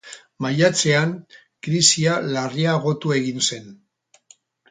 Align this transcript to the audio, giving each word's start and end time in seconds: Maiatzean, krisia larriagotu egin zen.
Maiatzean, 0.43 1.11
krisia 1.67 2.15
larriagotu 2.37 3.13
egin 3.19 3.45
zen. 3.49 3.71